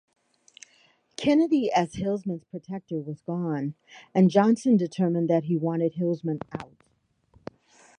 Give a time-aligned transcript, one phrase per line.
[1.15, 3.75] Kennedy as Hilsman's protector was gone,
[4.15, 6.73] and Johnson determined that he wanted Hilsman out.